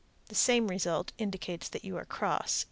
[0.29, 2.59] _The same result indicates that you are cross.